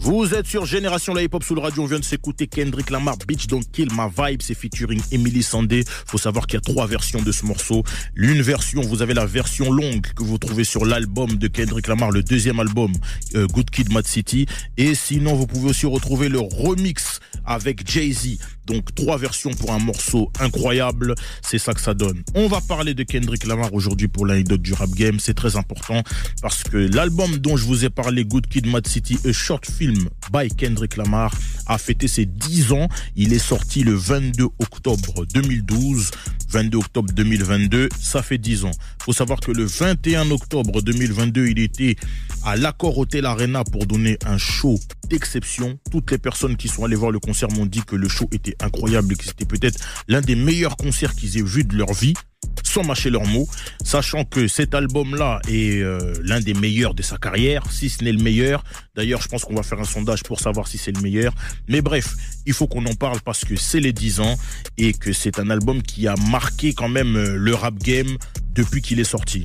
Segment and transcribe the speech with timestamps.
[0.00, 1.82] Vous êtes sur Génération La Hip Hop sous le radio.
[1.82, 4.42] On vient de s'écouter Kendrick Lamar, Bitch Don't Kill My Vibe.
[4.42, 5.82] C'est featuring Emily Sandé.
[6.06, 7.82] Faut savoir qu'il y a trois versions de ce morceau.
[8.14, 12.12] L'une version, vous avez la version longue que vous trouvez sur l'album de Kendrick Lamar,
[12.12, 12.92] le deuxième album,
[13.34, 14.46] euh, Good Kid, Mad City.
[14.76, 18.38] Et sinon, vous pouvez aussi retrouver le remix avec Jay-Z.
[18.66, 22.22] Donc trois versions pour un morceau incroyable, c'est ça que ça donne.
[22.34, 26.02] On va parler de Kendrick Lamar aujourd'hui pour l'anecdote du rap game, c'est très important
[26.42, 30.08] parce que l'album dont je vous ai parlé, Good Kid, Mad City, a short film
[30.32, 31.32] by Kendrick Lamar,
[31.66, 32.88] a fêté ses 10 ans.
[33.16, 36.10] Il est sorti le 22 octobre 2012.
[36.48, 38.70] 22 octobre 2022, ça fait 10 ans.
[39.02, 41.96] Faut savoir que le 21 octobre 2022, il était
[42.44, 45.78] à l'accord Hotel Arena pour donner un show d'exception.
[45.90, 48.56] Toutes les personnes qui sont allées voir le concert m'ont dit que le show était
[48.60, 52.14] incroyable et que c'était peut-être l'un des meilleurs concerts qu'ils aient vu de leur vie
[52.68, 53.48] sans mâcher leurs mots,
[53.82, 58.12] sachant que cet album-là est euh, l'un des meilleurs de sa carrière, si ce n'est
[58.12, 58.62] le meilleur.
[58.94, 61.32] D'ailleurs, je pense qu'on va faire un sondage pour savoir si c'est le meilleur.
[61.68, 62.14] Mais bref,
[62.46, 64.36] il faut qu'on en parle parce que c'est les 10 ans
[64.76, 68.18] et que c'est un album qui a marqué quand même euh, le rap game
[68.54, 69.44] depuis qu'il est sorti.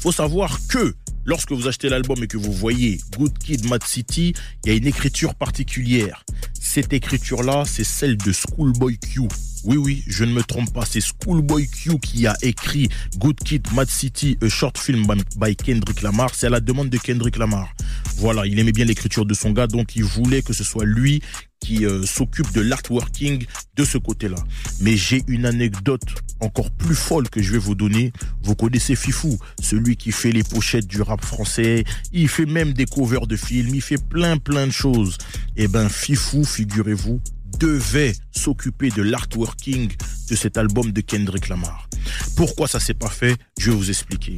[0.00, 4.32] Faut savoir que lorsque vous achetez l'album et que vous voyez Good Kid, Mad City,
[4.64, 6.24] il y a une écriture particulière.
[6.60, 9.22] Cette écriture-là, c'est celle de Schoolboy Q.
[9.68, 10.86] Oui, oui, je ne me trompe pas.
[10.86, 12.88] C'est Schoolboy Q qui a écrit
[13.18, 16.30] Good Kid, Mad City, a short film by Kendrick Lamar.
[16.34, 17.68] C'est à la demande de Kendrick Lamar.
[18.16, 21.20] Voilà, il aimait bien l'écriture de son gars, donc il voulait que ce soit lui
[21.60, 23.44] qui euh, s'occupe de l'artworking
[23.76, 24.38] de ce côté-là.
[24.80, 28.12] Mais j'ai une anecdote encore plus folle que je vais vous donner.
[28.42, 31.84] Vous connaissez Fifou, celui qui fait les pochettes du rap français.
[32.12, 33.74] Il fait même des covers de films.
[33.74, 35.18] Il fait plein plein de choses.
[35.56, 37.20] Eh ben Fifou, figurez-vous,
[37.58, 39.90] devait s'occuper de l'artworking
[40.30, 41.88] de cet album de Kendrick Lamar.
[42.36, 44.36] Pourquoi ça s'est pas fait Je vais vous expliquer.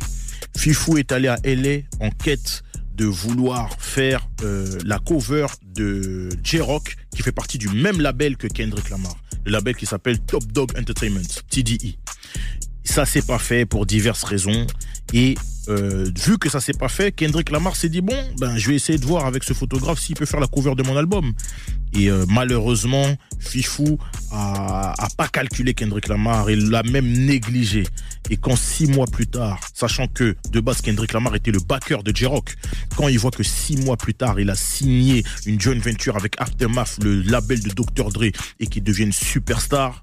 [0.56, 2.62] Fifou est allé à LA en quête
[2.94, 8.46] de vouloir faire euh, la cover de J-Rock qui fait partie du même label que
[8.46, 11.96] Kendrick Lamar, le label qui s'appelle Top Dog Entertainment, TDE.
[12.84, 14.66] Ça s'est pas fait pour diverses raisons
[15.12, 15.34] et
[15.68, 18.76] euh, vu que ça s'est pas fait, Kendrick Lamar s'est dit bon, ben je vais
[18.76, 21.32] essayer de voir avec ce photographe s'il peut faire la cover de mon album.
[21.92, 23.06] Et euh, malheureusement,
[23.38, 23.98] Fifou
[24.30, 27.84] a, a, pas calculé Kendrick Lamar, il l'a même négligé.
[28.30, 32.02] Et quand six mois plus tard, sachant que de base Kendrick Lamar était le backer
[32.02, 32.56] de J-Rock,
[32.96, 36.40] quand il voit que six mois plus tard, il a signé une joint venture avec
[36.40, 38.10] Aftermath, le label de Dr.
[38.10, 40.00] Dre, et qu'il devient une superstar,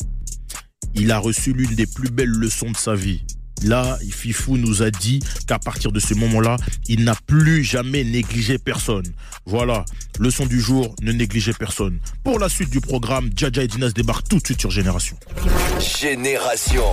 [0.94, 3.24] il a reçu l'une des plus belles leçons de sa vie.
[3.64, 6.58] Là, Fifou nous a dit qu'à partir de ce moment-là,
[6.88, 9.06] il n'a plus jamais négligé personne.
[9.46, 9.86] Voilà,
[10.20, 12.00] leçon du jour, ne négligez personne.
[12.24, 15.18] Pour la suite du programme, Djaja et Dinas débarquent tout de suite sur Génération.
[16.00, 16.84] Génération.